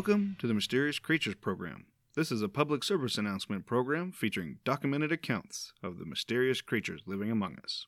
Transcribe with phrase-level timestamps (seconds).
[0.00, 1.84] Welcome to the Mysterious Creatures Program.
[2.16, 7.30] This is a public service announcement program featuring documented accounts of the mysterious creatures living
[7.30, 7.86] among us.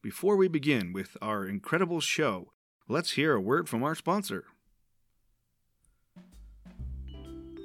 [0.00, 2.52] Before we begin with our incredible show,
[2.86, 4.44] let's hear a word from our sponsor.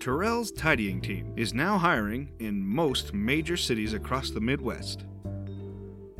[0.02, 5.06] Terrell's Tidying Team is now hiring in most major cities across the Midwest.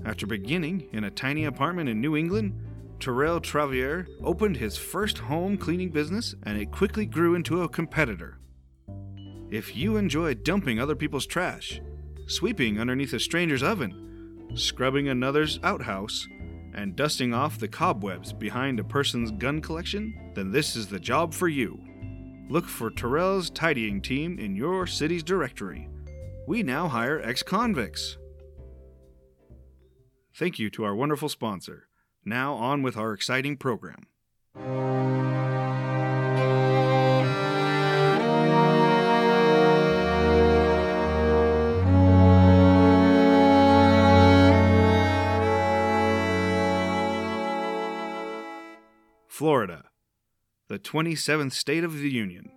[0.06, 2.54] After beginning in a tiny apartment in New England,
[3.00, 8.40] Terrell Travier opened his first home cleaning business and it quickly grew into a competitor.
[9.50, 11.80] If you enjoy dumping other people's trash,
[12.28, 16.28] sweeping underneath a stranger's oven, scrubbing another's outhouse,
[16.74, 21.34] and dusting off the cobwebs behind a person's gun collection, then this is the job
[21.34, 21.80] for you.
[22.50, 25.90] Look for Terrell's tidying team in your city's directory.
[26.48, 28.18] We now hire ex convicts.
[30.36, 31.88] Thank you to our wonderful sponsor.
[32.28, 34.06] Now, on with our exciting program.
[49.30, 49.86] Florida,
[50.68, 52.52] the 27th state of the Union.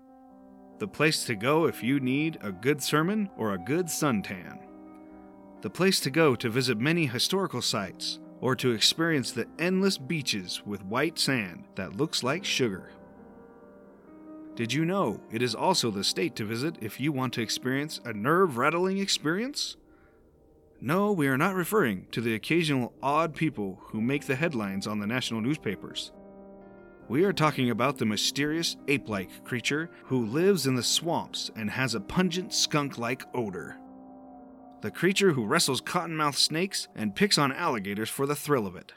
[0.80, 4.58] The place to go if you need a good sermon or a good suntan.
[5.60, 10.62] The place to go to visit many historical sites or to experience the endless beaches
[10.64, 12.91] with white sand that looks like sugar.
[14.55, 18.00] Did you know it is also the state to visit if you want to experience
[18.05, 19.77] a nerve rattling experience?
[20.83, 24.98] No, we are not referring to the occasional odd people who make the headlines on
[24.98, 26.12] the national newspapers.
[27.08, 31.68] We are talking about the mysterious ape like creature who lives in the swamps and
[31.68, 33.80] has a pungent skunk like odor.
[34.83, 38.95] The creature who wrestles cottonmouth snakes and picks on alligators for the thrill of it.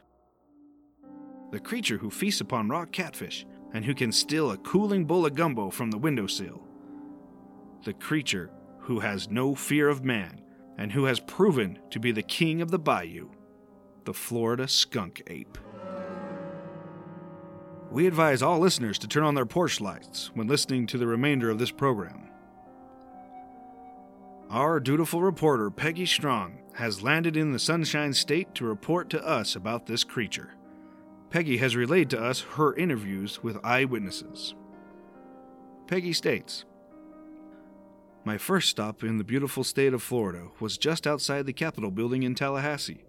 [1.52, 5.36] The creature who feasts upon raw catfish and who can steal a cooling bowl of
[5.36, 6.66] gumbo from the windowsill.
[7.84, 8.50] The creature
[8.80, 10.42] who has no fear of man
[10.78, 13.30] and who has proven to be the king of the bayou.
[14.06, 15.58] The Florida skunk ape.
[17.92, 21.50] We advise all listeners to turn on their porch lights when listening to the remainder
[21.50, 22.30] of this program.
[24.53, 29.56] Our dutiful reporter, Peggy Strong, has landed in the Sunshine State to report to us
[29.56, 30.53] about this creature.
[31.31, 34.53] Peggy has relayed to us her interviews with eyewitnesses.
[35.88, 36.66] Peggy states
[38.24, 42.22] My first stop in the beautiful state of Florida was just outside the Capitol building
[42.22, 43.06] in Tallahassee.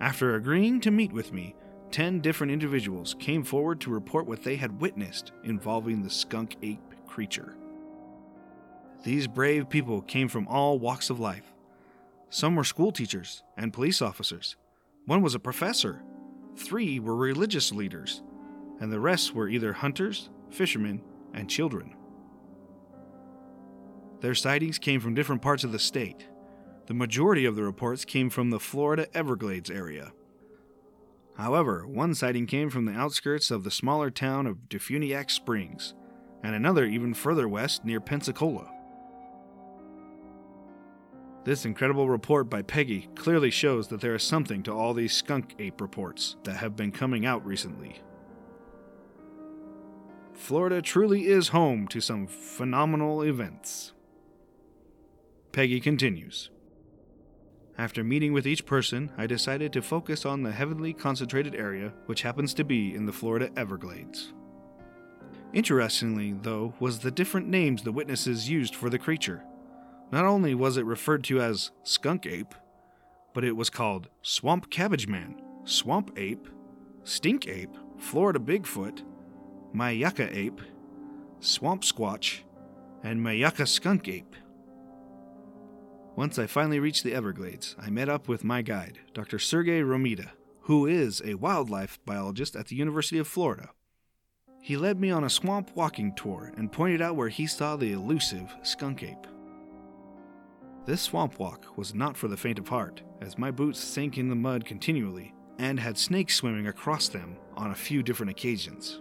[0.00, 1.54] After agreeing to meet with me,
[1.92, 6.94] Ten different individuals came forward to report what they had witnessed involving the skunk ape
[7.06, 7.56] creature.
[9.04, 11.52] These brave people came from all walks of life.
[12.30, 14.56] Some were school teachers and police officers.
[15.06, 16.02] One was a professor.
[16.56, 18.22] Three were religious leaders.
[18.80, 21.02] And the rest were either hunters, fishermen,
[21.32, 21.94] and children.
[24.20, 26.26] Their sightings came from different parts of the state.
[26.86, 30.12] The majority of the reports came from the Florida Everglades area.
[31.36, 35.94] However, one sighting came from the outskirts of the smaller town of Defuniak Springs,
[36.42, 38.72] and another even further west near Pensacola.
[41.46, 45.54] This incredible report by Peggy clearly shows that there is something to all these skunk
[45.60, 48.02] ape reports that have been coming out recently.
[50.34, 53.92] Florida truly is home to some phenomenal events.
[55.52, 56.50] Peggy continues.
[57.78, 62.22] After meeting with each person, I decided to focus on the heavily concentrated area, which
[62.22, 64.32] happens to be in the Florida Everglades.
[65.52, 69.44] Interestingly, though, was the different names the witnesses used for the creature.
[70.12, 72.54] Not only was it referred to as skunk ape,
[73.34, 76.48] but it was called swamp cabbage man, swamp ape,
[77.04, 79.02] stink ape, Florida Bigfoot,
[79.74, 80.60] Myakka ape,
[81.40, 82.40] swamp squatch,
[83.02, 84.36] and Myakka skunk ape.
[86.14, 89.38] Once I finally reached the Everglades, I met up with my guide, Dr.
[89.38, 90.30] Sergei Romita,
[90.62, 93.70] who is a wildlife biologist at the University of Florida.
[94.62, 97.92] He led me on a swamp walking tour and pointed out where he saw the
[97.92, 99.26] elusive skunk ape.
[100.86, 104.28] This swamp walk was not for the faint of heart, as my boots sank in
[104.28, 109.00] the mud continually and had snakes swimming across them on a few different occasions.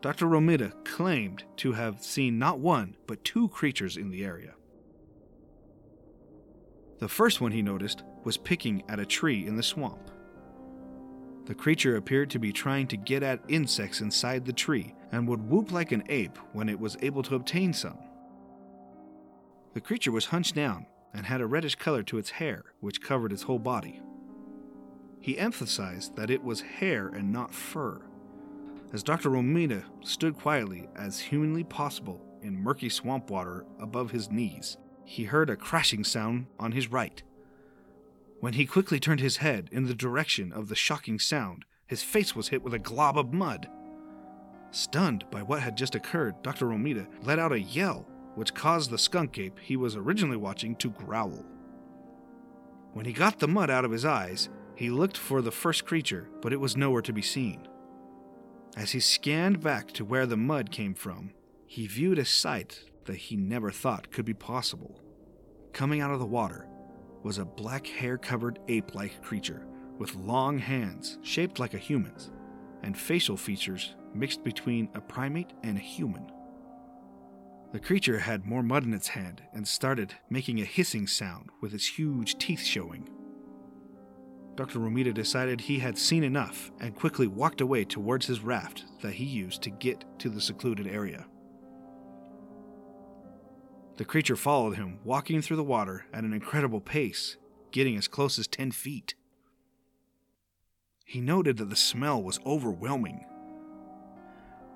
[0.00, 0.24] Dr.
[0.24, 4.54] Romita claimed to have seen not one, but two creatures in the area.
[7.00, 10.10] The first one he noticed was picking at a tree in the swamp.
[11.44, 15.50] The creature appeared to be trying to get at insects inside the tree and would
[15.50, 17.98] whoop like an ape when it was able to obtain some.
[19.72, 23.32] The creature was hunched down and had a reddish color to its hair, which covered
[23.32, 24.00] its whole body.
[25.20, 28.00] He emphasized that it was hair and not fur.
[28.92, 29.30] As Dr.
[29.30, 35.50] Romita stood quietly as humanly possible in murky swamp water above his knees, he heard
[35.50, 37.22] a crashing sound on his right.
[38.40, 42.34] When he quickly turned his head in the direction of the shocking sound, his face
[42.34, 43.68] was hit with a glob of mud.
[44.70, 46.66] Stunned by what had just occurred, Dr.
[46.66, 50.90] Romita let out a yell, which caused the skunk ape he was originally watching to
[50.90, 51.44] growl.
[52.92, 56.28] When he got the mud out of his eyes, he looked for the first creature,
[56.40, 57.68] but it was nowhere to be seen.
[58.76, 61.32] As he scanned back to where the mud came from,
[61.66, 65.00] he viewed a sight that he never thought could be possible.
[65.72, 66.66] Coming out of the water
[67.22, 69.66] was a black hair covered ape like creature
[69.98, 72.30] with long hands shaped like a human's
[72.82, 76.30] and facial features mixed between a primate and a human.
[77.72, 81.72] The creature had more mud in its hand and started making a hissing sound with
[81.72, 83.08] its huge teeth showing.
[84.56, 84.80] Dr.
[84.80, 89.24] Romita decided he had seen enough and quickly walked away towards his raft that he
[89.24, 91.26] used to get to the secluded area.
[93.96, 97.36] The creature followed him, walking through the water at an incredible pace,
[97.70, 99.14] getting as close as 10 feet.
[101.04, 103.24] He noted that the smell was overwhelming.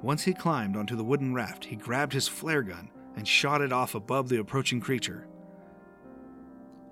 [0.05, 3.73] Once he climbed onto the wooden raft, he grabbed his flare gun and shot it
[3.73, 5.27] off above the approaching creature.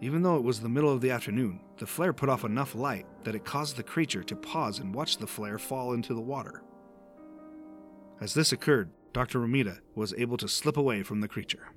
[0.00, 3.04] Even though it was the middle of the afternoon, the flare put off enough light
[3.24, 6.62] that it caused the creature to pause and watch the flare fall into the water.
[8.18, 9.40] As this occurred, Dr.
[9.40, 11.68] Romita was able to slip away from the creature.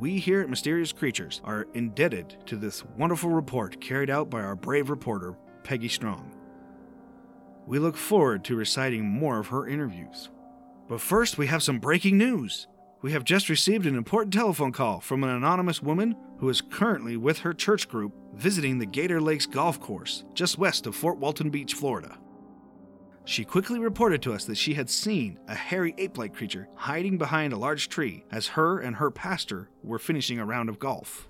[0.00, 4.56] We here at Mysterious Creatures are indebted to this wonderful report carried out by our
[4.56, 6.39] brave reporter, Peggy Strong.
[7.66, 10.28] We look forward to reciting more of her interviews.
[10.88, 12.66] But first, we have some breaking news.
[13.02, 17.16] We have just received an important telephone call from an anonymous woman who is currently
[17.16, 21.48] with her church group visiting the Gator Lakes Golf Course just west of Fort Walton
[21.48, 22.18] Beach, Florida.
[23.24, 27.16] She quickly reported to us that she had seen a hairy ape like creature hiding
[27.16, 31.29] behind a large tree as her and her pastor were finishing a round of golf.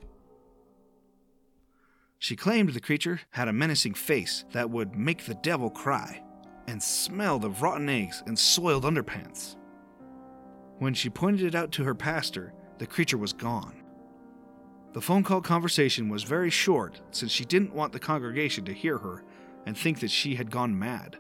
[2.21, 6.23] She claimed the creature had a menacing face that would make the devil cry
[6.69, 9.57] and smelled of rotten eggs and soiled underpants.
[10.79, 13.83] When she pointed it out to her pastor, the creature was gone.
[14.93, 18.99] The phone call conversation was very short since she didn't want the congregation to hear
[18.99, 19.25] her
[19.67, 21.19] and think that she had gone mad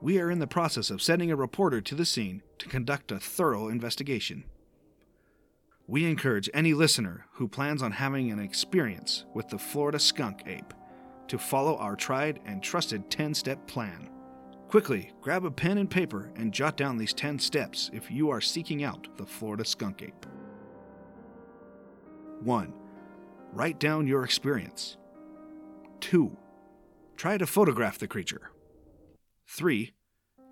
[0.00, 3.18] we are in the process of sending a reporter to the scene to conduct a
[3.18, 4.44] thorough investigation.
[5.90, 10.74] We encourage any listener who plans on having an experience with the Florida skunk ape
[11.28, 14.10] to follow our tried and trusted 10 step plan.
[14.68, 18.40] Quickly, grab a pen and paper and jot down these 10 steps if you are
[18.42, 20.26] seeking out the Florida skunk ape.
[22.42, 22.74] 1.
[23.54, 24.98] Write down your experience.
[26.00, 26.36] 2.
[27.16, 28.50] Try to photograph the creature.
[29.46, 29.94] 3.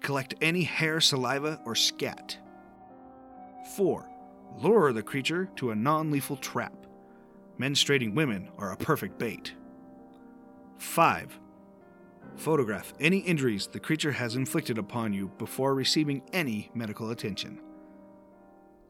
[0.00, 2.38] Collect any hair, saliva, or scat.
[3.76, 4.15] 4.
[4.58, 6.86] Lure the creature to a non lethal trap.
[7.58, 9.54] Menstruating women are a perfect bait.
[10.78, 11.38] 5.
[12.36, 17.60] Photograph any injuries the creature has inflicted upon you before receiving any medical attention.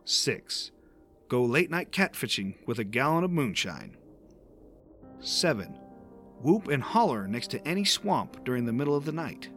[0.04, 0.72] 6.
[1.28, 3.96] Go late night catfishing with a gallon of moonshine.
[5.20, 5.78] 7.
[6.42, 9.48] Whoop and holler next to any swamp during the middle of the night.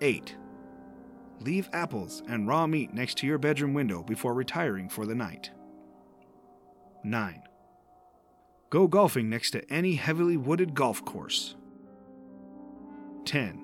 [0.00, 0.36] 8.
[1.40, 5.50] Leave apples and raw meat next to your bedroom window before retiring for the night.
[7.02, 7.42] 9.
[8.70, 11.54] Go golfing next to any heavily wooded golf course.
[13.24, 13.62] 10.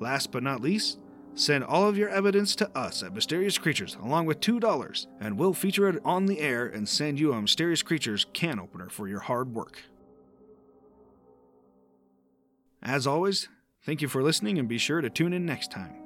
[0.00, 0.98] Last but not least,
[1.34, 5.54] send all of your evidence to us at Mysterious Creatures along with $2, and we'll
[5.54, 9.20] feature it on the air and send you a Mysterious Creatures can opener for your
[9.20, 9.82] hard work.
[12.82, 13.48] As always,
[13.84, 16.03] Thank you for listening and be sure to tune in next time.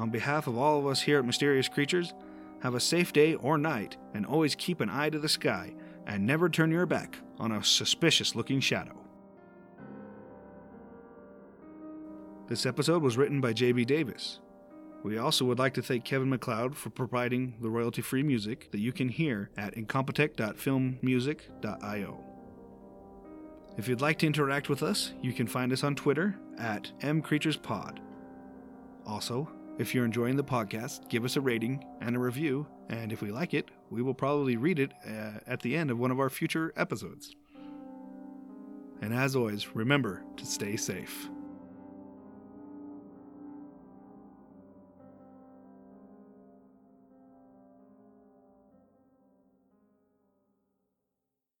[0.00, 2.14] On behalf of all of us here at Mysterious Creatures,
[2.62, 5.74] have a safe day or night and always keep an eye to the sky
[6.06, 8.96] and never turn your back on a suspicious looking shadow.
[12.48, 13.84] This episode was written by J.B.
[13.84, 14.40] Davis.
[15.04, 18.80] We also would like to thank Kevin MacLeod for providing the royalty free music that
[18.80, 22.24] you can hear at incompetech.filmmusic.io.
[23.76, 27.98] If you'd like to interact with us, you can find us on Twitter at mcreaturespod.
[29.06, 33.22] Also, if you're enjoying the podcast, give us a rating and a review, and if
[33.22, 36.20] we like it, we will probably read it uh, at the end of one of
[36.20, 37.34] our future episodes.
[39.00, 41.30] And as always, remember to stay safe.